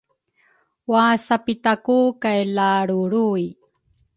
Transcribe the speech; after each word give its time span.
wasapitaku 0.91 1.99
kay 2.21 2.39
lalrulruy. 2.55 3.43